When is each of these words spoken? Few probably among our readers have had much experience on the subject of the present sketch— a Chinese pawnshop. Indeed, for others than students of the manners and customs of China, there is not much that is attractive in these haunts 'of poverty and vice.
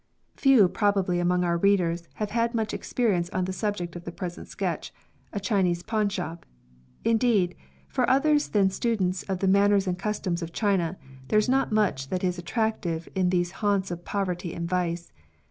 Few 0.35 0.67
probably 0.67 1.19
among 1.19 1.43
our 1.43 1.59
readers 1.59 2.07
have 2.15 2.31
had 2.31 2.55
much 2.55 2.73
experience 2.73 3.29
on 3.29 3.45
the 3.45 3.53
subject 3.53 3.95
of 3.95 4.03
the 4.03 4.11
present 4.11 4.47
sketch— 4.47 4.91
a 5.31 5.39
Chinese 5.39 5.83
pawnshop. 5.83 6.43
Indeed, 7.05 7.53
for 7.87 8.09
others 8.09 8.47
than 8.47 8.71
students 8.71 9.21
of 9.21 9.41
the 9.41 9.47
manners 9.47 9.85
and 9.85 9.99
customs 9.99 10.41
of 10.41 10.53
China, 10.53 10.97
there 11.27 11.37
is 11.37 11.47
not 11.47 11.71
much 11.71 12.07
that 12.09 12.23
is 12.23 12.39
attractive 12.39 13.07
in 13.13 13.29
these 13.29 13.51
haunts 13.61 13.91
'of 13.91 14.03
poverty 14.03 14.55
and 14.55 14.67
vice. 14.67 15.11